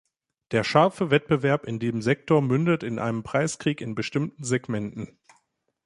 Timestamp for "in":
1.67-1.77, 2.87-2.97, 3.81-3.93